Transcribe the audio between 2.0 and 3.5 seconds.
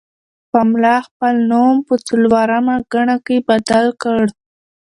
څلورمه ګڼه کې